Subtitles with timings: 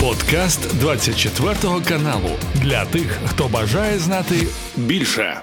[0.00, 1.54] Подкаст 24
[1.88, 4.34] каналу для тих, хто бажає знати
[4.76, 5.40] більше.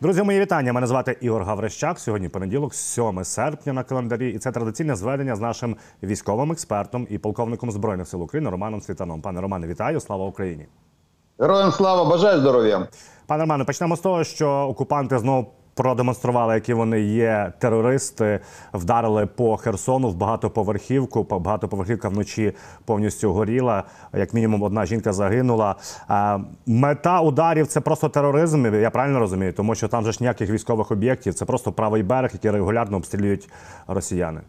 [0.00, 0.72] Друзі, мої вітання.
[0.72, 1.98] Мене звати Ігор Гаврищак.
[1.98, 7.18] Сьогодні понеділок, 7 серпня на календарі, і це традиційне зведення з нашим військовим експертом і
[7.18, 9.20] полковником збройних сил України Романом Світаном.
[9.20, 10.00] Пане Романе, вітаю!
[10.00, 10.66] Слава Україні!
[11.38, 12.88] Героям слава бажаю здоров'я.
[13.26, 18.39] Пане Романе, почнемо з того, що окупанти знову продемонстрували, які вони є терористи,
[18.73, 21.23] вдарили по Херсону в багатоповерхівку.
[21.23, 22.53] Багатоповерхівка вночі
[22.85, 23.83] повністю горіла.
[24.13, 25.75] Як мінімум, одна жінка загинула.
[26.65, 28.75] Мета ударів це просто тероризм.
[28.75, 31.33] Я правильно розумію, тому що там же ж ніяких військових об'єктів.
[31.33, 33.49] Це просто правий берег, який регулярно обстрілюють
[33.87, 34.41] росіяни.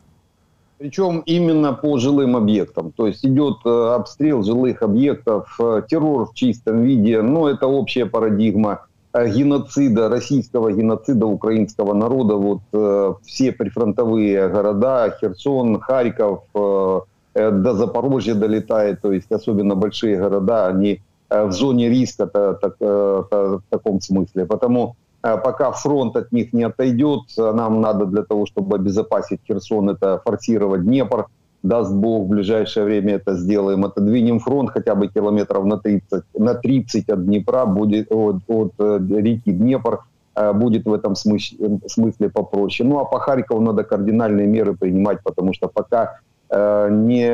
[0.79, 2.91] Причем именно по жилым объектам.
[2.97, 7.23] То есть идет э, обстрел жилых объектов, э, террор в чистом виде.
[7.23, 8.79] Ну, это общая парадигма.
[9.14, 12.36] Э, геноцида, российского геноцида украинского народа.
[12.36, 17.00] Вот э, все прифронтовые города, Херсон, Харьков, э,
[17.34, 24.02] до Запорожья долетает, то есть особенно большие города, они в зоне риска э, в таком
[24.02, 24.46] смысле.
[24.46, 30.22] Потому пока фронт от них не отойдет, нам надо для того, чтобы обезопасить Херсон, это
[30.26, 31.28] форсировать Днепр,
[31.64, 33.86] даст Бог, в ближайшее время это сделаем.
[33.86, 39.00] Отодвинем фронт хотя бы километров на 30, на 30 от Днепра, будет, от, от э,
[39.10, 40.00] реки Днепр,
[40.36, 42.88] э, будет в этом смысле, смысле попроще.
[42.88, 46.20] Ну а по Харькову надо кардинальные меры принимать, потому что пока
[46.50, 47.30] э, не,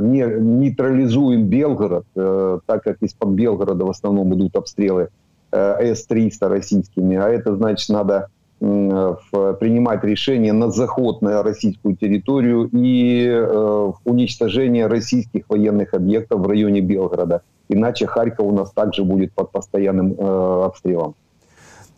[0.00, 5.08] не нейтрализуем Белгород, так как из-под Белгорода в основном идут обстрелы
[5.50, 8.28] С-300 российскими, а это значит надо
[8.63, 16.81] принимать решение на заход на российскую территорию и э, уничтожение российских военных объектов в районе
[16.81, 17.41] Белгорода.
[17.69, 21.15] Иначе Харьков у нас также будет под постоянным э, обстрелом.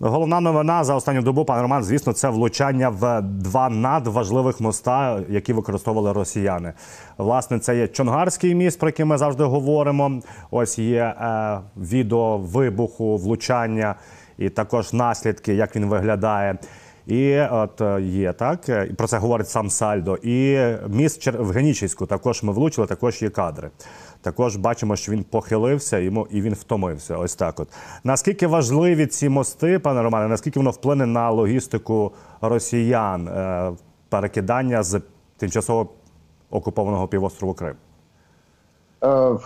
[0.03, 5.53] Головна новина за останню добу, пане Роман, звісно, це влучання в два надважливих моста, які
[5.53, 6.73] використовували росіяни.
[7.17, 10.21] Власне, це є Чонгарський міст, про який ми завжди говоримо.
[10.51, 13.95] Ось є е, відео вибуху, влучання
[14.38, 16.58] і також наслідки, як він виглядає.
[17.06, 20.16] І от е, є так, і про це говорить сам Сальдо.
[20.22, 20.58] І
[20.88, 23.70] міст в Генічеську також ми влучили, також є кадри.
[24.20, 27.16] Також бачимо, що він похилився йому і він втомився.
[27.16, 27.60] Ось так.
[27.60, 27.68] От
[28.04, 33.72] наскільки важливі ці мости, пане Романе, наскільки воно вплине на логістику росіян, е,
[34.08, 35.00] перекидання з
[35.36, 35.88] тимчасово
[36.50, 37.74] окупованого півострову Крим?
[39.02, 39.38] Э,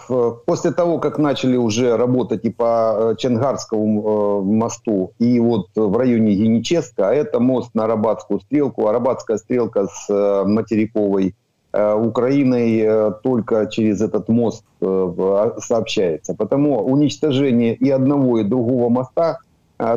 [0.47, 5.97] после того, как начали уже работать и по э, Ченгарскому э, мосту, и вот в
[5.97, 11.35] районе Яническа, а это мост на Арабатскую стрелку, Арабатская стрелка с материковой
[11.73, 16.35] Украиной только через этот мост сообщается.
[16.35, 19.39] Потому уничтожение и одного, и другого моста,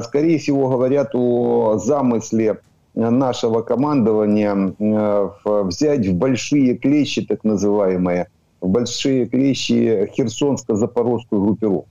[0.01, 2.59] скорее всего, говорят о замысле
[2.93, 4.75] нашего командования
[5.43, 8.27] взять в большие клещи, так называемые,
[8.63, 11.87] большие клещи Херсонско-Запорожскую группировку.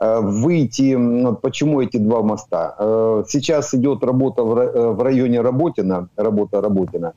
[0.00, 0.98] Э, выйти,
[1.42, 2.74] почему эти два моста?
[2.78, 7.12] Э, сейчас идет работа э, в районе Работина, работа Работина,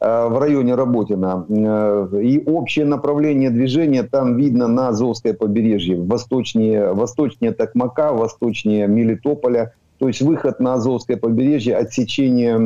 [0.00, 1.44] в районе Работина.
[1.48, 9.72] И общее направление движения там видно на Азовское побережье, восточнее, восточнее Токмака, восточнее Мелитополя.
[9.98, 12.56] То есть выход на Азовское побережье, отсечение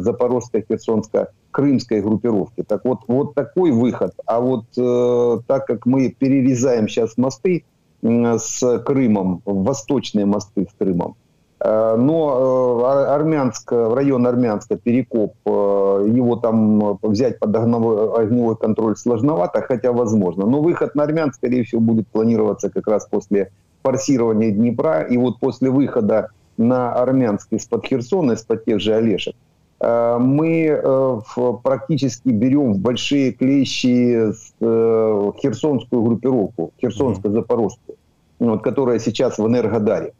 [0.00, 2.62] Запорожско-Херсонско крымской группировки.
[2.62, 4.12] Так вот, вот такой выход.
[4.26, 7.64] А вот э, так как мы перерезаем сейчас мосты
[8.02, 11.16] э, с Крымом, восточные мосты с Крымом,
[11.60, 18.96] э, но э, Армянск, район Армянска, Перекоп, э, его там взять под огневой, огневой контроль
[18.96, 20.46] сложновато, хотя возможно.
[20.46, 23.50] Но выход на Армянск, скорее всего, будет планироваться как раз после
[23.82, 25.02] форсирования Днепра.
[25.02, 29.34] И вот после выхода на Армянск из-под Херсона, из-под тех же Олешек,
[29.82, 31.20] мы э,
[31.62, 34.30] практически берем в большие клещи
[34.60, 37.96] э, херсонскую группировку, херсонско-запорожскую,
[38.40, 40.12] вот, которая сейчас в Энергодаре.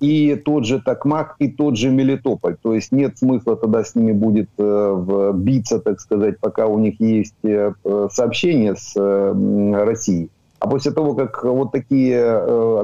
[0.00, 2.56] И тот же Токмак, и тот же Мелитополь.
[2.62, 7.34] То есть нет смысла тогда с ними будет биться, так сказать, пока у них есть
[8.10, 10.28] сообщения с Россией.
[10.58, 12.18] А после того, как вот такие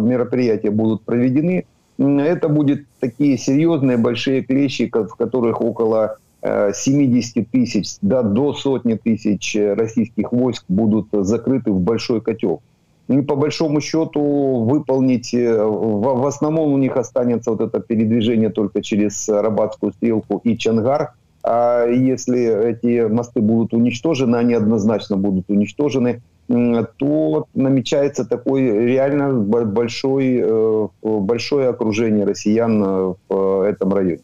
[0.00, 1.66] мероприятия будут проведены,
[2.00, 8.94] это будут такие серьезные большие клещи, в которых около 70 э, тысяч да, до сотни
[8.94, 12.62] тысяч российских войск будут закрыты в большой котел.
[13.08, 18.82] И по большому счету выполнить, э, в основном у них останется вот это передвижение только
[18.82, 21.12] через Рабатскую стрелку и Чангар.
[21.42, 30.37] А если эти мосты будут уничтожены, они однозначно будут уничтожены, то намечается такое реально большой,
[30.37, 34.21] э, большое окружение россиян э, в этом районе.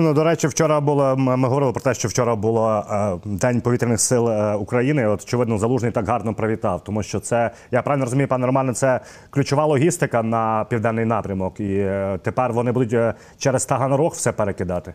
[0.00, 1.16] Ну до речі, вчора було.
[1.16, 5.06] Ми говорили про те, що вчора було е, день повітряних сил е, України.
[5.06, 9.00] От очевидно, залужний так гарно привітав, тому що це я правильно розумію, пане Романе, це
[9.30, 14.94] ключова логістика на південний напрямок, і е, тепер вони будуть е, через Таганрог все перекидати.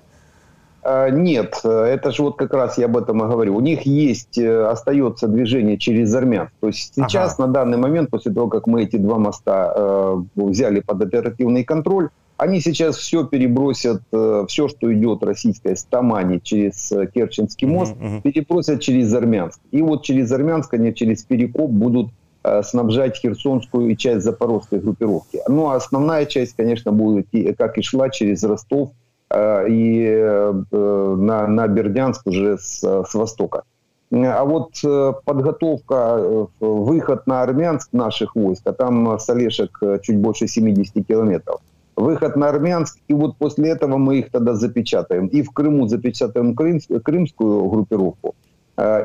[0.82, 3.56] Э, Нет, э, это же вот как раз я об этом и говорю.
[3.56, 6.52] У них есть, э, остается движение через Армянск.
[6.60, 10.80] То есть сейчас, на данный момент, после того, как мы эти два моста э, взяли
[10.80, 12.08] под оперативный контроль,
[12.38, 17.96] они сейчас все перебросят, э, все, что идет российское с Тамани через э, Керченский мост,
[17.96, 18.22] мгм.
[18.22, 19.60] перебросят через Армянск.
[19.72, 22.10] И вот через Армянск они через Перекоп будут
[22.44, 25.40] э, снабжать Херсонскую и часть Запорожской группировки.
[25.48, 27.26] Ну, а основная часть, конечно, будет,
[27.58, 28.90] как и шла, через Ростов,
[29.34, 33.62] и э, на, на Бердянск уже с, с востока.
[34.10, 39.98] А вот э, подготовка, э, выход на Армянск наших войск, а там с Олешек э,
[40.02, 41.60] чуть больше 70 километров,
[41.94, 45.26] выход на Армянск, и вот после этого мы их тогда запечатаем.
[45.26, 48.34] И в Крыму запечатаем крымс- крымскую группировку,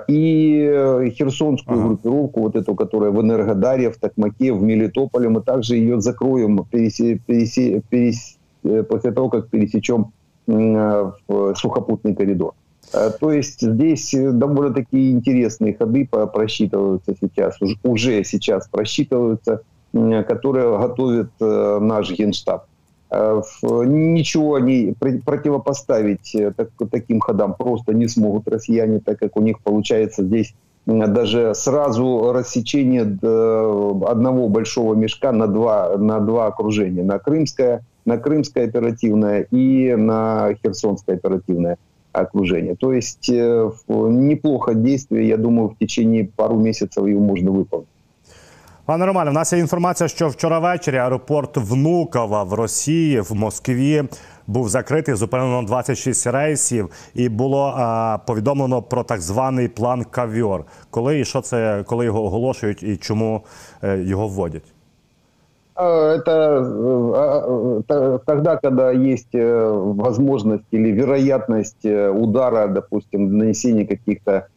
[0.08, 1.88] и херсонскую Ага.
[1.88, 7.20] группировку, вот эту, которая в Энергодаре, в Токмаке, в Мелитополе, мы также ее закроем пересе-
[7.28, 8.43] пересе- перес- э,
[8.90, 10.12] после того, как пересечем
[10.48, 11.12] э,
[11.56, 12.54] сухопутный коридор.
[12.94, 19.62] Э, То есть здесь э, довольно-таки интересные ходы просчитываются сейчас, уж- уже сейчас просчитываются,
[20.28, 22.66] которые готовит э, наш генштаб.
[23.12, 29.38] Э, Ничего они пр- противопоставить э, так- таким ходам просто не смогут россияне, так как
[29.38, 30.54] у них получается здесь
[30.86, 37.04] даже сразу рассечение одного большого мешка на два, на два окружения.
[37.04, 41.77] На Крымское, на Крымское оперативное и на Херсонское оперативное
[42.13, 42.75] окружение.
[42.75, 47.87] То есть э, в- неплохо действие, я думаю, в течение пару месяцев его можно выполнить.
[48.87, 54.03] Пане Романе, в нас є інформація, що вчора ввечері аеропорт Внукова в Росії в Москві
[54.47, 60.65] був закритий, зупинено 26 рейсів, і було а, повідомлено про так званий план Кавьор.
[60.91, 63.41] Коли і що це, коли його оголошують і чому
[63.83, 64.65] е, його вводять?
[65.76, 73.38] А, Это э, а, т- тогда, когда есть э, возможность или вероятность э, удара, допустим,
[73.38, 74.48] нанесения каких-то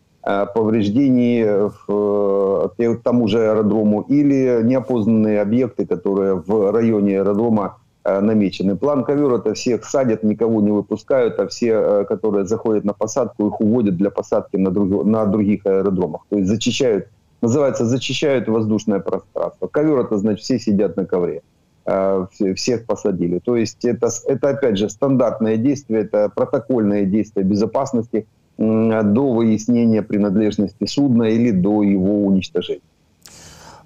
[0.55, 1.45] повреждений
[1.87, 2.73] в,
[3.05, 8.75] тому же аэродрому или неопознанные объекты, которые в районе аэродрома намечены.
[8.75, 13.61] План ковер это всех садят, никого не выпускают, а все, которые заходят на посадку, их
[13.61, 16.23] уводят для посадки на, друг- на других аэродромах.
[16.29, 17.07] То есть зачищают
[17.42, 19.68] называется «Зачищают воздушное пространство».
[19.68, 21.42] Ковер – это значит, все сидят на ковре.
[21.86, 23.40] Э, все- Всех посадили.
[23.40, 28.26] То есть это, с- это, опять же, стандартное действие, это протокольное действие безопасности
[28.60, 32.82] м, до выяснения принадлежности судна или до его уничтожения.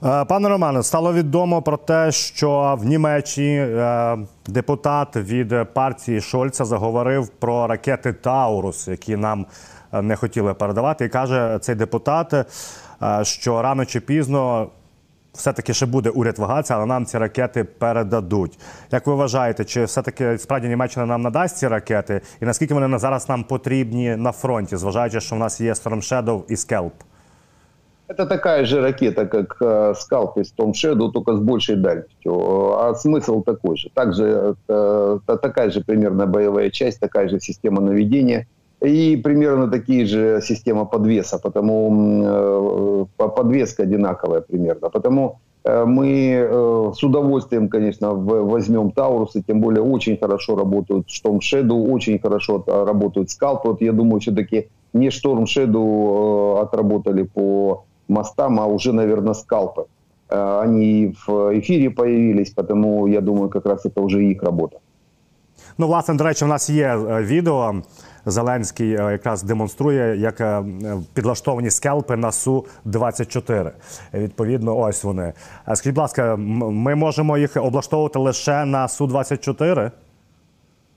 [0.04, 4.18] Е, Пане Романе, стало відомо про те, що в Німеччині е,
[4.48, 9.46] депутат від партії Шольца заговорив про ракети Таурус, які нам
[9.94, 11.06] е, не хотіли передавати.
[11.06, 12.46] І каже цей депутат, е,
[13.24, 14.70] що рано чи пізно
[15.34, 18.60] все-таки ще буде уряд вагатися, але нам ці ракети передадуть.
[18.92, 22.22] Як ви вважаєте, чи все-таки справді Німеччина нам надасть ці ракети?
[22.42, 25.96] І наскільки вони на- зараз нам потрібні на фронті, зважаючи, що в нас є Storm
[26.24, 26.94] Shadow і Скелп?
[28.08, 32.34] Это такая же ракета, как э, Скалп из Storm Shadow, только с большей дальностью.
[32.34, 33.90] Э, А смысл такой же.
[33.94, 38.46] Также э, та- такая же примерно боевая часть, такая же система наведения
[38.86, 44.90] и примерно такие же система подвеса, потому м, э, по- подвеска одинаковая примерно.
[44.90, 45.32] Потому
[45.68, 51.40] э, мы э, с удовольствием, конечно, в- возьмем Таурусы, тем более очень хорошо работают Storm
[51.40, 53.66] Shadow, очень хорошо э, работают Скалп.
[53.66, 59.82] Вот я думаю, все-таки не Storm Shadow э, отработали по мостам, а уже, наверное, скалпы.
[60.30, 61.30] Э, Они в
[61.60, 64.78] эфире появились, потому я думаю, как раз это уже их работа.
[65.78, 67.74] Ну, власне, до речі, в нас є е, відео.
[68.26, 70.64] Зеленський е, якраз демонструє, як е,
[71.14, 73.72] підлаштовані скелпи на Су-24.
[74.14, 75.34] Відповідно, ось вони.
[75.66, 76.40] А Скажіть, будь ласка, м-
[76.74, 79.92] ми можемо їх облаштовувати лише на Су-24?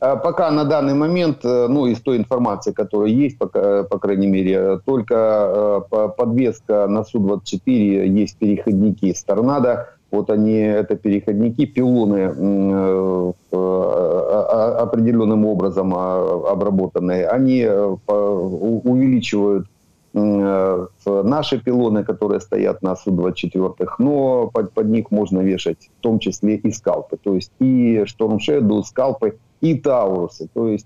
[0.01, 3.99] Э, Пока на данный момент, э, ну, из той информации, которая есть, пока, э, по
[3.99, 9.87] крайней мере, только э, по- подвеска на Су-24, есть переходники с торнадо.
[10.14, 17.28] Вот они, это переходники, пилоны э, э, э, определенным образом обработанные.
[17.28, 19.66] Они э, увеличивают
[20.14, 26.20] э, наши пилоны, которые стоят на Су-24, но под, под них можно вешать в том
[26.20, 27.18] числе и скалпы.
[27.18, 30.48] То есть и Shadow, скалпы, и Таурусы.
[30.54, 30.86] То есть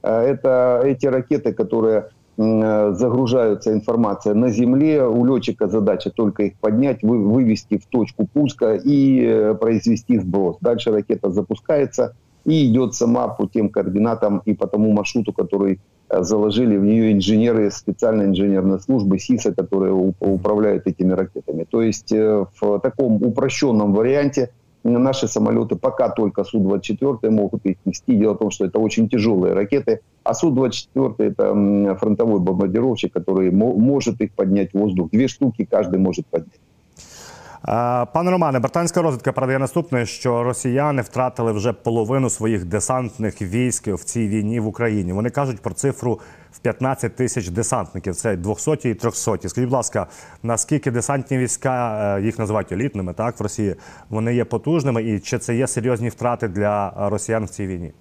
[0.00, 7.28] это эти ракеты, которые загружаются информация на земле, у летчика задача только их поднять, вы-
[7.28, 10.56] вывести в точку пуска и э, произвести сброс.
[10.60, 16.22] Дальше ракета запускается, и идет сама по тем координатам и по тому маршруту, который э,
[16.22, 21.66] заложили в нее инженеры специальной инженерной службы СИСа, которые управляют этими ракетами.
[21.70, 24.50] То есть э, в таком упрощенном варианте
[24.84, 28.16] наши самолеты пока только Су-24 могут их нести.
[28.16, 34.20] Дело в том, что это очень тяжелые ракеты, а Су-24 это фронтовой бомбардировщик, который может
[34.20, 35.10] их поднять в воздух.
[35.10, 36.60] Две штуки каждый может поднять.
[37.64, 44.04] Пане Романе, британська розвідка передає наступне, що росіяни втратили вже половину своїх десантних військ в
[44.04, 45.12] цій війні в Україні.
[45.12, 46.20] Вони кажуть про цифру
[46.52, 48.14] в 15 тисяч десантників.
[48.14, 49.36] Це 200 і 300.
[49.48, 50.06] Скажіть, будь ласка,
[50.42, 53.76] наскільки десантні війська е, їх називають елітними, так в Росії
[54.10, 57.92] вони є потужними, і чи це є серйозні втрати для росіян в цій війні?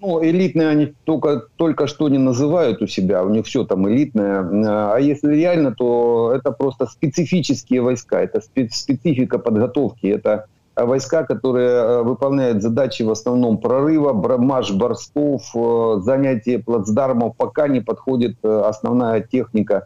[0.00, 4.94] Ну, элитные они только, только что не называют у себя, у них все там элитное.
[4.94, 10.46] А если реально, то это просто специфические войска, это специфика подготовки, это
[10.86, 17.80] войска, которые э, выполняют задачи в основном прорыва, марш борстов, э, занятие плацдармов, пока не
[17.80, 19.84] подходит э, основная техника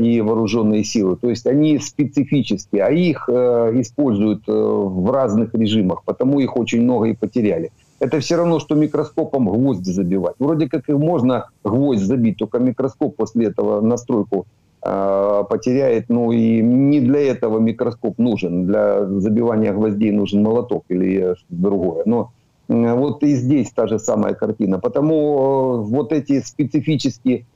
[0.00, 1.16] и вооруженные силы.
[1.16, 7.16] То есть они специфические, а их используют в разных режимах, потому их очень много и
[7.16, 10.34] потеряли это все равно, что микроскопом гвозди забивать.
[10.38, 14.46] Вроде как и можно гвоздь забить, только микроскоп после этого настройку
[14.82, 16.08] э, потеряет.
[16.08, 18.66] Ну и не для этого микроскоп нужен.
[18.66, 22.02] Для забивания гвоздей нужен молоток или что-то другое.
[22.06, 22.32] Но
[22.68, 24.78] э, вот и здесь та же самая картина.
[24.78, 27.46] Потому э, вот эти специфические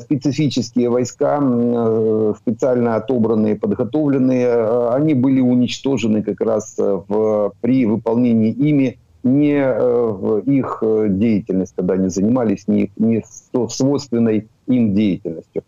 [0.00, 8.50] специфические войска, э, специально отобранные, подготовленные, э, они были уничтожены как раз в, при выполнении
[8.50, 13.23] ими не э, их э, деятельность, когда они занимались, не, не
[13.69, 15.63] свойственной им деятельностью.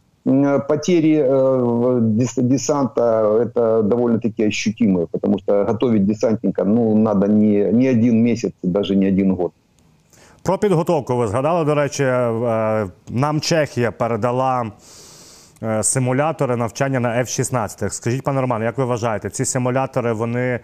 [0.67, 1.99] Потери э,
[2.37, 8.95] десанта – это довольно-таки ощутимые, потому что готовить десантника ну, надо не, не один месяц, даже
[8.95, 9.51] не один год.
[10.43, 12.03] Про підготовку ви згадали, до речі,
[13.09, 14.71] нам Чехія передала
[15.63, 17.89] Е, симулятори навчання на F-16.
[17.89, 20.59] Скажіть, пане Роман, як ви вважаєте, ці симулятори вони е,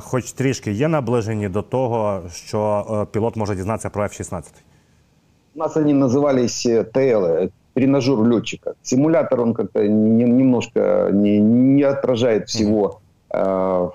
[0.00, 4.42] хоч трішки є наближені до того, що е, пілот може дізнатися про F-16?
[5.54, 8.74] У нас они назывались ТЛ, тренажер летчика.
[8.82, 13.88] Симулятор, он как-то немножко не, не отражает всего э,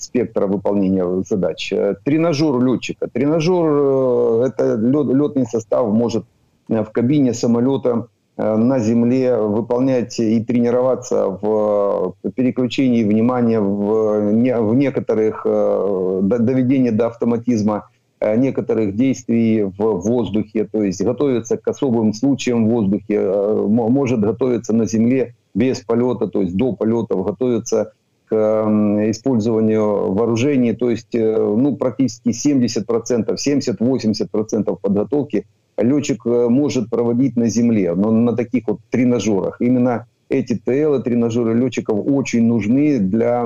[0.00, 1.72] спектра выполнения задач.
[2.04, 3.06] Тренажер летчика.
[3.06, 6.24] Тренажер, э, это летный состав может
[6.68, 8.06] в кабине самолета Э,
[8.41, 14.19] на земле, выполнять и тренироваться в переключении внимания в,
[14.61, 21.67] в некоторых э, доведении до автоматизма э, некоторых действий в воздухе, то есть готовиться к
[21.67, 23.21] особым случаям в воздухе,
[23.67, 27.93] может готовиться на земле без полета, то есть до полетов, готовиться
[28.27, 28.35] к
[29.11, 35.45] использованию вооружений, то есть ну, практически 70%, 70-80% подготовки–
[35.77, 39.57] летчик э, может проводить на земле, но на таких вот тренажерах.
[39.59, 43.43] Именно эти ТЛ, тренажеры летчиков очень нужны для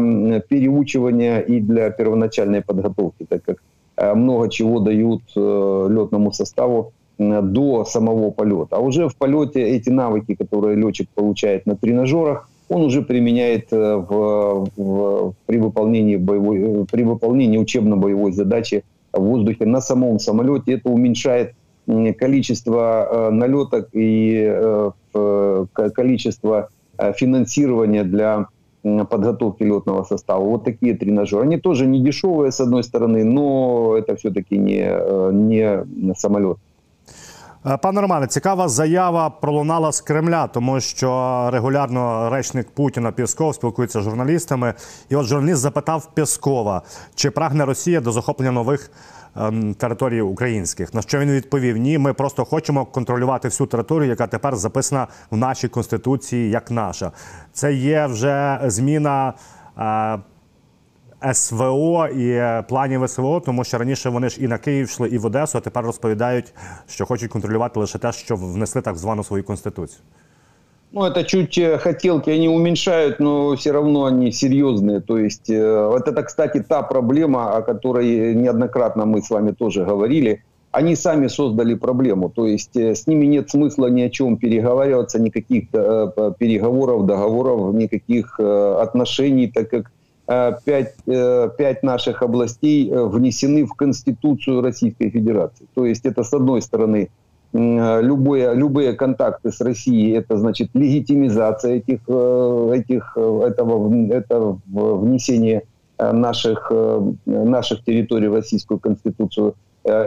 [0.47, 3.57] переучивания и для первоначальной подготовки, так как
[3.97, 8.75] э, много чего дают э, летному составу до самого полета.
[8.75, 14.67] А уже в полете эти навыки, которые летчик получает на тренажерах, он уже применяет в,
[14.75, 20.73] в, при, выполнении боевой, при выполнении учебно-боевой задачи в воздухе на самом самолете.
[20.73, 21.53] Это уменьшает
[22.18, 26.68] количество э, налеток и э, количество
[26.98, 28.46] э, финансирования для
[28.82, 30.42] подготовки летного состава.
[30.42, 31.42] Вот такие тренажеры.
[31.42, 34.90] Они тоже не дешевые, с одной стороны, но это все-таки не,
[35.32, 36.56] не самолет.
[37.82, 44.04] Пане Романе, цікава заява пролунала з Кремля, тому що регулярно речник Путіна Пісков спілкується з
[44.04, 44.74] журналістами.
[45.08, 46.82] І от журналіст запитав Піскова,
[47.14, 49.23] чи прагне Росія до захоплення нових Ем,
[49.77, 50.93] території українських.
[50.93, 55.37] На що він відповів: Ні, ми просто хочемо контролювати всю територію, яка тепер записана в
[55.37, 57.11] нашій конституції як наша.
[57.53, 59.33] Це є вже зміна.
[59.77, 60.19] Е,
[61.33, 65.25] СВО і планів СВО, тому що раніше вони ж і на Київ йшли, і в
[65.25, 66.53] Одесу, а тепер розповідають,
[66.87, 70.01] що хочуть контролювати лише те, що внесли так звану свою конституцію.
[70.91, 75.01] Ну, это чуть э, хотелки, они уменьшают, но все равно они серьезные.
[75.01, 79.83] То есть, э, вот это, кстати, та проблема, о которой неоднократно мы с вами тоже
[79.83, 80.43] говорили.
[80.71, 82.29] Они сами создали проблему.
[82.29, 88.39] То есть, э, с ними нет смысла ни о чем переговариваться, никаких переговоров, договоров, никаких
[88.39, 89.91] отношений, так как
[90.63, 95.65] пять, пять наших областей внесены в Конституцию Российской Федерации.
[95.75, 97.09] То есть, это, с одной стороны,
[97.55, 105.63] любые, любые контакты с Россией, это значит легитимизация этих, э, этих, э, этого, это внесение
[105.97, 106.71] э, наших,
[107.25, 109.55] наших территорий в Российскую Конституцию.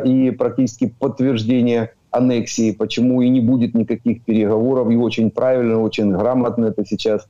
[0.05, 6.67] и практически подтверждение аннексии, почему и не будет никаких переговоров, и очень правильно, очень грамотно
[6.67, 7.29] это сейчас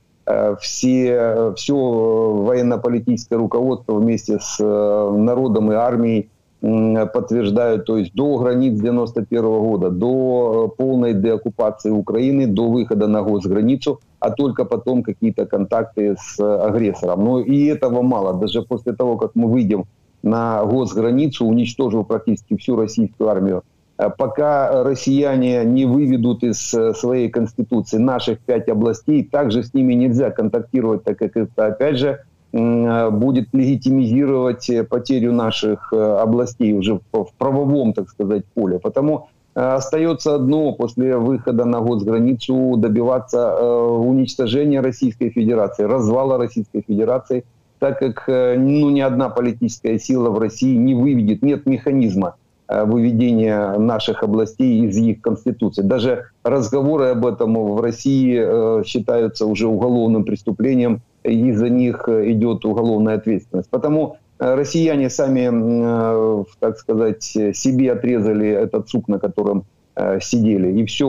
[0.59, 6.29] все, все военно-политическое руководство вместе с народом и армией
[6.61, 14.01] подтверждают, то есть до границ 91 года, до полной деоккупации Украины, до выхода на госграницу,
[14.19, 17.23] а только потом какие-то контакты с агрессором.
[17.23, 18.33] Но и этого мало.
[18.33, 19.85] Даже после того, как мы выйдем
[20.21, 23.63] на госграницу, уничтожив практически всю российскую армию,
[23.97, 29.93] э, пока россияне не выведут из э, своей конституции наших пять областей, также с ними
[29.93, 36.73] нельзя контактировать, так как это, опять же, Э, будет легитимизировать э, потерю наших э, областей
[36.73, 38.79] уже в правовом, так сказать, поле.
[38.79, 47.43] Потому остается одно после выхода на госграницу добиваться уничтожения Российской Федерации, развала Российской Федерации,
[47.79, 52.35] так как ну, ни одна политическая сила в России не выведет, нет механизма
[52.69, 55.81] выведения наших областей из их конституции.
[55.81, 61.01] Даже разговоры об этом в России считаются уже уголовным преступлением
[61.31, 63.69] и за них э, идет уголовная ответственность.
[63.69, 69.65] Потому э, россияне сами, э, так сказать, себе отрезали этот сук, на котором
[70.21, 71.07] сидели, и все,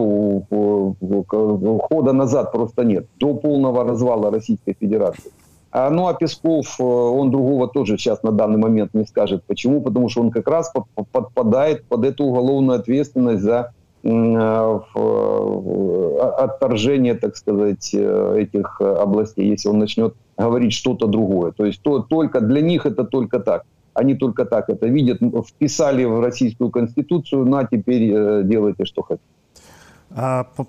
[0.51, 5.31] хода назад просто нет, до полного развала Российской Федерации.
[5.71, 9.45] А, ну а Песков, он другого тоже сейчас на данный момент не скажет.
[9.47, 9.81] Почему?
[9.81, 10.73] Потому что он как раз
[11.13, 13.73] подпадает под эту уголовную ответственность за
[14.06, 14.80] Э,
[16.38, 21.52] отторжение, так сказать, э, этих областей, если он начнет говорить что-то другое.
[21.52, 23.64] То есть то, только для них это только так.
[23.96, 29.26] Они только так это видят, вписали в Российскую Конституцию, на теперь э, делайте, что хотите.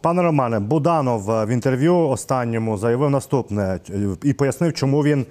[0.03, 3.81] Пане Романе, Буданов в інтерв'ю останньому заявив наступне
[4.25, 5.27] і пояснив, чому він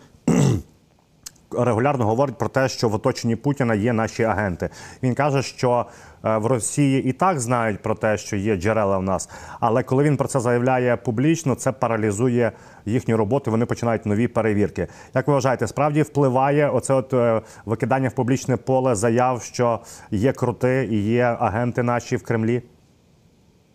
[1.58, 4.70] регулярно говорить про те, що в оточенні Путіна є наші агенти.
[5.02, 5.86] Він каже, що
[6.24, 9.28] е, в Росії і так знають про те, що є джерела в нас,
[9.60, 12.52] але коли він про це заявляє публічно, це паралізує
[12.86, 13.50] їхню роботу.
[13.50, 14.86] Вони починають нові перевірки.
[15.14, 20.32] Як ви вважаєте, справді впливає оце от е, викидання в публічне поле заяв, що є
[20.32, 22.62] крути і є агенти наші в Кремлі?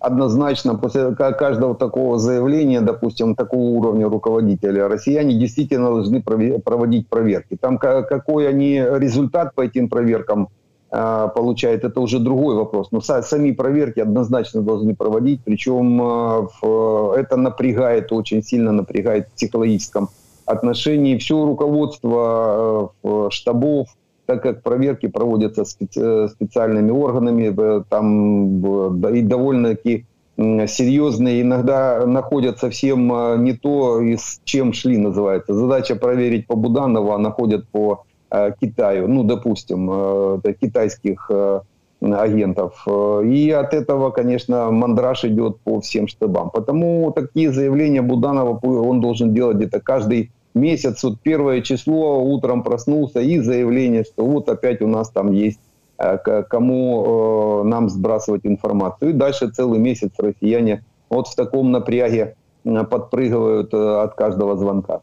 [0.06, 7.58] Однозначно после каждого такого заявления, допустим, такого уровня руководителя, россияне действительно должны проводить проверки.
[7.60, 10.50] Там какой они результат по этим проверкам
[10.92, 12.92] э, получают, это уже другой вопрос.
[12.92, 20.10] Но сами проверки однозначно должны проводить, причем э, это напрягает, очень сильно напрягает в психологическом
[20.46, 23.88] отношении все руководство э, штабов,
[24.26, 30.06] так как проверки проводятся специ- специальными органами, там и довольно-таки
[30.38, 35.54] серьезные, иногда находят совсем а, не то, и с чем шли, называется.
[35.54, 41.62] Задача проверить по Буданову, а находят по э, Китаю, ну, допустим, э, китайских э,
[42.02, 42.86] агентов.
[43.24, 46.50] И от этого, конечно, мандраж идет по всем штабам.
[46.50, 53.21] Потому такие заявления Буданова он должен делать где-то каждый месяц, вот первое число, утром проснулся
[53.21, 55.61] и заявление, что вот опять у нас там есть
[55.99, 56.19] э,
[56.49, 59.11] кому э, нам сбрасывать информацию.
[59.11, 65.01] И дальше целый месяц россияне вот в таком напряге подпрыгивают э, от каждого звонка.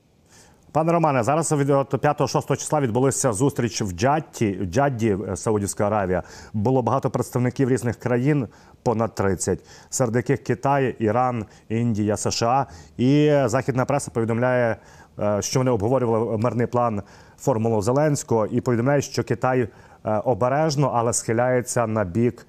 [0.71, 6.23] Пане Романе, зараз від 5-6 числа відбулася зустріч в Джадді, в Джадді, Саудівська Аравія.
[6.53, 8.47] Було багато представників різних країн,
[8.83, 12.65] понад 30, серед яких Китай, Іран, Індія, США.
[12.97, 15.00] І західна преса повідомляє Е,
[15.39, 17.01] що вони обговорювали мирний план
[17.39, 19.61] формулу Зеленського і повідомляють, що Китай
[20.05, 22.47] е, обережно, але схиляється на бік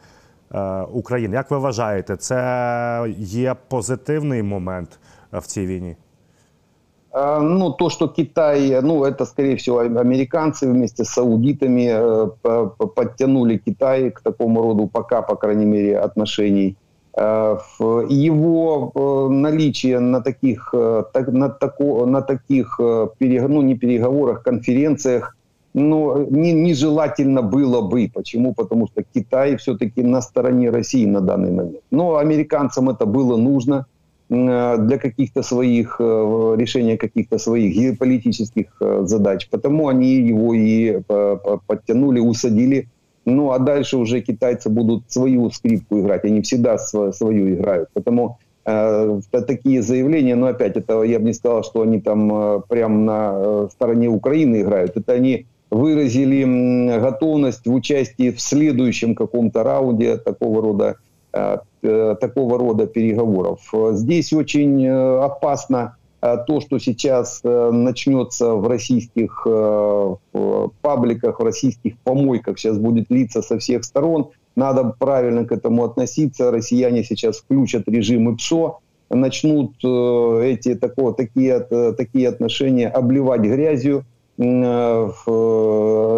[0.53, 1.37] е, України.
[1.37, 4.99] Як ви вважаєте, це є позитивний момент
[5.33, 5.97] в цій війні?
[7.41, 12.29] Ну, то, что Китай, ну, это, скорее всего, американцы вместе с саудитами
[12.95, 16.82] подтянули Китай к такому роду пока, по крайней мере, отношений Э,
[17.16, 25.38] Его э, наличие на таких, э, на, тако, на таких ну, не переговорах, конференциях,
[25.76, 28.10] ну, не, нежелательно было бы.
[28.14, 28.54] Почему?
[28.54, 31.84] Потому что Китай все-таки на стороне России на данный момент.
[31.92, 33.86] Но американцам это было нужно
[34.30, 39.48] для каких-то своих, решения каких-то своих геополитических задач.
[39.50, 41.02] Потому они его и
[41.68, 42.88] подтянули, усадили
[43.26, 46.26] ну, а дальше уже китайцы будут свою скрипку играть.
[46.26, 47.90] Они всегда свою играют.
[47.94, 52.62] Потому э, такие заявления, но опять, это я бы не сказал, что они там э,
[52.68, 54.98] прямо на э, стороне Украины играют.
[54.98, 60.98] Это они выразили готовность в участии в следующем каком-то раунде такого рода,
[61.34, 63.74] э, э, такого рода переговоров.
[63.92, 65.96] Здесь очень э, опасно
[66.48, 69.46] то, что сейчас начнется в российских
[70.82, 76.52] пабликах, в российских помойках, сейчас будет литься со всех сторон, надо правильно к этому относиться.
[76.52, 78.78] Россияне сейчас включат режим ИПСО,
[79.10, 84.06] начнут эти, такого, такие, такие отношения обливать грязью,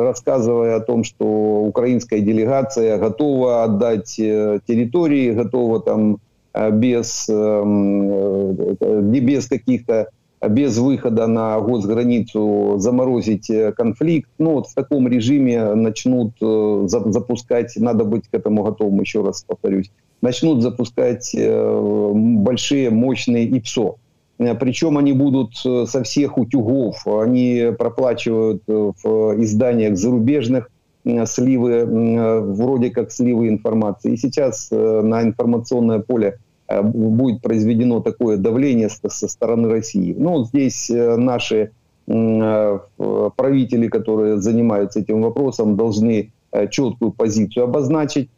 [0.07, 6.19] рассказывая о том, что украинская делегация готова отдать территории, готова там
[6.71, 10.09] без, без каких-то
[10.49, 14.29] без выхода на госграницу заморозить конфликт.
[14.37, 19.91] Ну, вот в таком режиме начнут запускать, надо быть к этому готовым, еще раз повторюсь,
[20.21, 23.95] начнут запускать большие, мощные ИПСО.
[24.37, 30.69] Причем они будут со всех утюгов, они проплачивают в изданиях зарубежных
[31.25, 31.85] сливы,
[32.53, 34.13] вроде как сливы информации.
[34.13, 40.15] И сейчас на информационное поле Э, будет произведено такое давление со стороны России.
[40.17, 41.71] Ну, здесь э, наши
[42.07, 42.79] э,
[43.35, 46.31] правители, которые занимаются этим вопросом, должны
[46.71, 48.29] четкую позицию обозначить,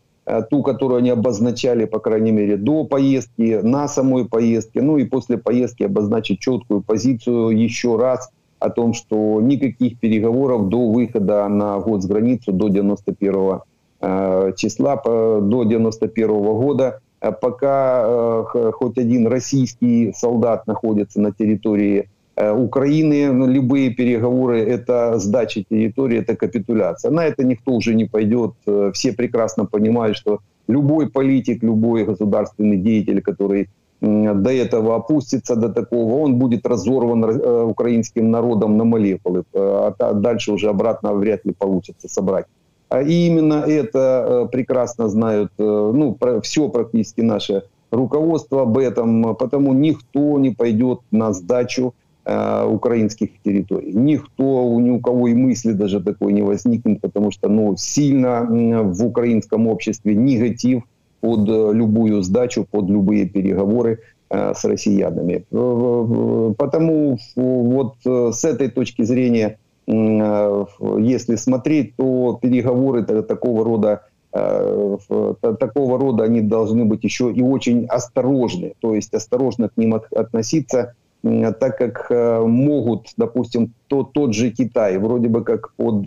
[0.49, 5.37] ту, которую они обозначали, по крайней мере, до поездки, на самой поездке, ну и после
[5.37, 12.53] поездки обозначить четкую позицию еще раз о том, что никаких переговоров до выхода на госграницу
[12.53, 21.31] до 91 числа, до 91 года Э, пока э, хоть один российский солдат находится на
[21.31, 27.11] территории э, Украины, ну, любые переговоры– это сдача территории, это капитуляция.
[27.11, 28.51] На это никто уже не пойдет.
[28.93, 33.69] Все прекрасно понимают, что любой политик, любой государственный деятель, который
[34.01, 37.23] до этого опустится до такого, он будет разорван
[37.69, 39.43] украинским народом на молекулы.
[39.53, 42.45] А дальше уже обратно вряд ли получится собрать.
[42.89, 49.35] А и именно это э, прекрасно знают э, ну, все практически наше руководство об этом,
[49.35, 51.93] потому никто не пойдет на сдачу
[52.25, 53.91] э, украинских территорий.
[53.93, 59.05] Никто, ни у кого и мысли даже такой не возникнет, потому что ну, сильно в
[59.05, 60.83] украинском обществе негатив
[61.19, 65.45] под любую сдачу, под любые переговоры с россиянами.
[65.49, 74.01] Потому вот с этой точки зрения если смотреть, то переговоры такого рода
[74.33, 74.97] э,
[75.39, 80.93] такого рода они должны быть еще и очень осторожны, то есть осторожно к ним относиться,
[81.23, 86.05] так как э, могут, допустим, то, тот же Китай, вроде бы как под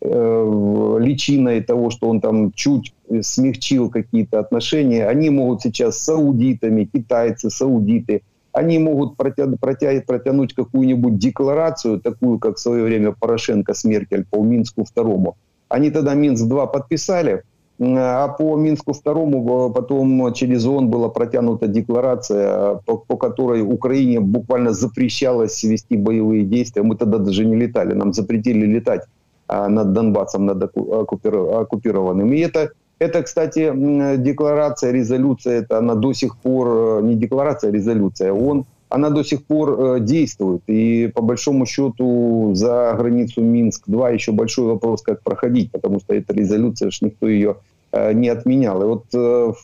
[0.00, 7.50] личиной того, что он там чуть смягчил какие-то отношения, они могут сейчас с саудитами, китайцы,
[7.50, 8.22] саудиты–
[8.58, 14.24] они могут протя- протя- протянуть какую-нибудь декларацию, такую, как в свое время Порошенко с Меркель
[14.30, 15.36] по Минску второму.
[15.68, 17.42] Они тогда Минск-2 подписали,
[17.80, 24.72] а по Минску второму потом через ООН была протянута декларация, по, по которой Украине буквально
[24.72, 26.82] запрещалось вести боевые действия.
[26.82, 29.02] Мы тогда даже не летали, нам запретили летать
[29.46, 32.32] а, над Донбассом, над оккупированным.
[32.32, 33.72] И это это, кстати,
[34.16, 39.22] декларация, резолюция, это она до сих пор, э, не декларация, а резолюция, он, она до
[39.22, 40.62] сих пор э, действует.
[40.66, 46.32] И по большому счету за границу Минск-2 еще большой вопрос, как проходить, потому что эта
[46.32, 47.56] резолюция, ж никто ее
[47.92, 48.82] э, не отменял.
[48.82, 49.04] И вот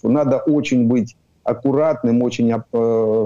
[0.02, 2.54] надо очень быть аккуратным, очень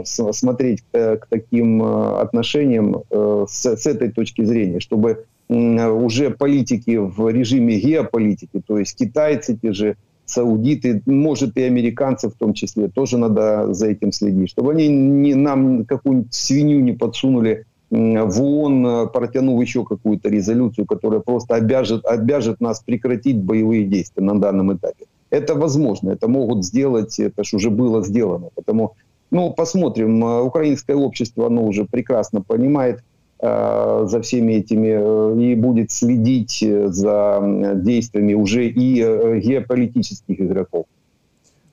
[0.05, 8.79] смотреть к, таким отношениям с этой точки зрения, чтобы уже политики в режиме геополитики, то
[8.79, 14.13] есть китайцы те же, саудиты, может и американцы в том числе, тоже надо за этим
[14.13, 20.85] следить, чтобы они не, нам какую-нибудь свинью не подсунули в ООН, протянув еще какую-то резолюцию,
[20.85, 25.07] которая просто обяжет, обяжет нас прекратить боевые действия на данном этапе.
[25.31, 28.51] Это возможно, это могут сделать, это же уже было сделано.
[28.55, 28.97] Поэтому,
[29.31, 30.23] ну, посмотрим.
[30.23, 33.08] Украинское общество, оно уже прекрасно понимает, Э,
[33.43, 37.41] за всеми этими э, и будет следить э, за
[37.76, 39.04] действиями уже і
[39.39, 40.86] геополітичних ігроків.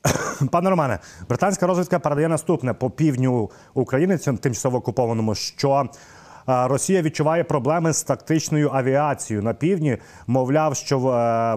[0.53, 5.89] Пане Романе, британська розвідка передає наступне по півдню України, тимчасово окупованому, що
[6.47, 9.97] Росія відчуває проблеми з тактичною авіацією на півдні.
[10.27, 10.99] Мовляв, що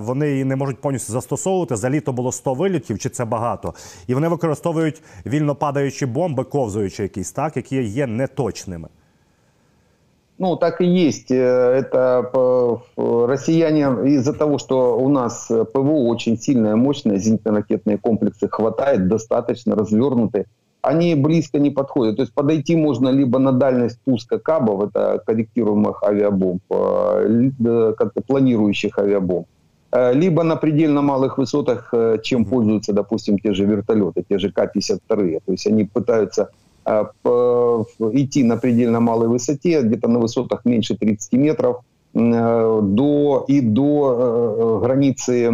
[0.01, 1.75] вони її не можуть повністю застосовувати.
[1.75, 3.73] За літо було 100 вилітів, чи це багато,
[4.07, 8.87] і вони використовують вільно падаючі бомби, ковзуючи якісь так, які є неточними.
[10.38, 11.32] Ну, так и есть.
[11.32, 12.30] Э, это
[12.96, 13.82] россияне
[14.14, 20.46] из-за того, что у нас ПВО очень сильное, мощное, зенитно-ракетные комплексы хватает, достаточно развернуты,
[20.80, 22.16] они близко не подходят.
[22.16, 28.96] То есть подойти можно либо на дальность пуска кабов, это корректируемых авиабомб, э, как-то планирующих
[28.96, 29.48] авиабомб,
[29.90, 35.40] э, либо на предельно малых высотах, чем пользуются, допустим, те же вертолеты, те же К-52.
[35.44, 36.50] То есть они пытаются
[36.88, 41.82] идти на предельно малой высоте, где-то на высотах меньше 30 метров,
[42.14, 45.50] до, и до границы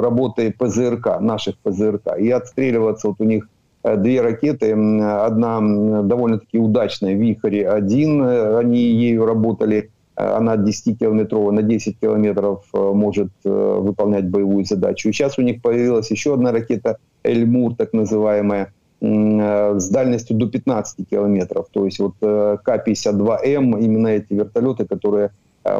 [0.00, 3.08] работы ПЗРК, наших ПЗРК, и отстреливаться.
[3.08, 3.48] Вот у них
[3.82, 5.60] две ракеты, одна
[6.02, 15.12] довольно-таки удачная, «Вихрь-1», они ею работали, она 10-километровая, на 10 километров может выполнять боевую задачу.
[15.12, 18.72] Сейчас у них появилась еще одна ракета «Эльмур», так называемая,
[19.04, 21.66] с дальностью до 15 километров.
[21.70, 25.30] То есть вот К-52М, именно эти вертолеты, которые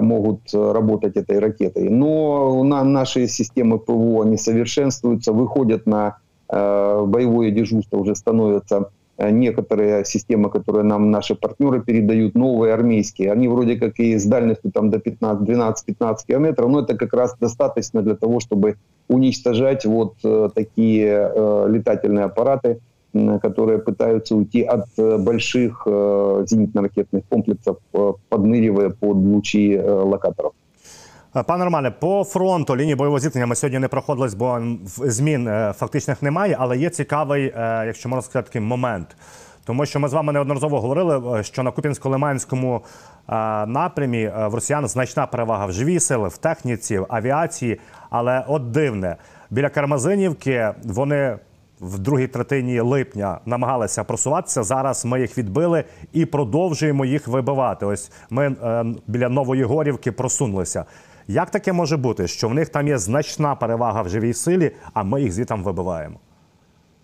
[0.00, 1.88] могут работать этой ракетой.
[1.88, 6.16] Но на наши системы ПВО не совершенствуются, выходят на
[6.48, 13.76] боевое дежурство, уже становятся некоторые системы, которые нам наши партнеры передают, новые армейские, они вроде
[13.76, 18.40] как и с дальностью там до 12-15 километров, но это как раз достаточно для того,
[18.40, 18.76] чтобы
[19.08, 20.14] уничтожать вот
[20.54, 21.30] такие
[21.68, 22.80] летательные аппараты,
[23.13, 30.51] которые пытаются уйти от э, больших э, зенитно-ракетных комплексов, э, подныривая под лучі локаторів.
[31.47, 36.57] Пане Романе, по фронту лінії бойового зіткнення ми сьогодні не проходились, бо змін фактичних немає.
[36.59, 37.53] Але є цікавий,
[37.85, 39.15] якщо можна сказати, такий момент.
[39.65, 42.81] Тому що ми з вами неодноразово говорили, що на Купінсько-Лиманському
[43.67, 47.79] напрямі в росіян значна перевага в живій сили, в техніці, в авіації.
[48.09, 49.15] Але от дивне,
[49.49, 51.37] біля Кармазинівки вони
[51.83, 54.63] в другій третині липня намагалися просуватися.
[54.63, 55.83] Зараз ми їх відбили
[56.13, 57.85] і продовжуємо їх вибивати.
[57.85, 60.85] Ось ми е, біля Нової Горівки просунулися.
[61.27, 65.03] Як таке може бути, що в них там є значна перевага в живій силі, а
[65.03, 66.15] ми їх звідти вибиваємо?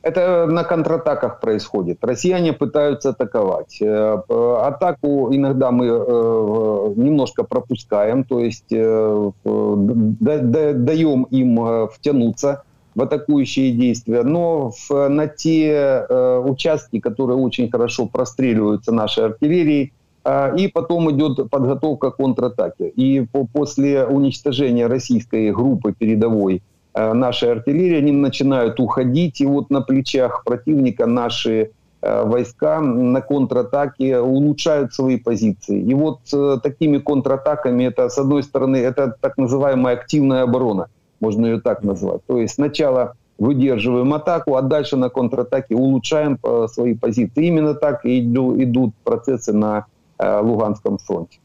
[0.05, 1.97] Это на контратаках происходит.
[2.05, 3.81] Россияне пытаются атаковать.
[3.81, 4.21] Э,
[4.61, 12.61] атаку иногда мы э, немножко пропускаем, то есть э, даем им втянуться
[12.94, 15.70] в атакующие действия, но в, на те
[16.08, 19.92] э, участки, которые очень хорошо простреливаются нашей артиллерией,
[20.24, 22.88] э, и потом идет подготовка к контратаке.
[22.88, 26.62] И по, после уничтожения российской группы передовой
[26.94, 31.70] э, нашей артиллерии, они начинают уходить, и вот на плечах противника наши
[32.02, 35.80] э, войска на контратаке улучшают свои позиции.
[35.80, 40.88] И вот э, такими контратаками, это, с одной стороны, это так называемая активная оборона–
[41.19, 42.21] можно ее так назвать.
[42.27, 47.47] То есть сначала выдерживаем атаку, а дальше на контратаке улучшаем э, свои позиции.
[47.47, 49.85] Именно так и идут процессы на
[50.17, 51.39] э, Луганском фронте.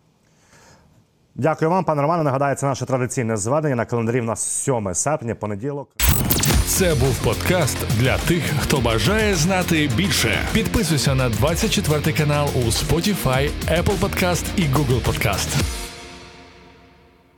[1.35, 2.23] Дякую вам, пане Романе.
[2.23, 4.21] Нагадаю, це наше традиційне зведення на календарі.
[4.21, 5.89] У нас 7 серпня, понеділок.
[6.67, 10.39] Це був подкаст для тих, хто бажає знати більше.
[10.53, 15.63] Підписуйся на 24 канал у Spotify, Apple Podcast і Google Podcast.